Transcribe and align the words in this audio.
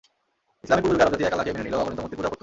ইসলামের 0.63 0.83
পূর্বযুগে 0.85 1.03
আরব 1.05 1.13
জাতি 1.13 1.23
এক 1.27 1.33
আল্লাহকে 1.33 1.53
মেনে 1.53 1.65
নিলেও 1.65 1.81
অগণিত 1.81 1.99
মূর্তির 2.01 2.17
পূজাও 2.17 2.31
করত। 2.31 2.39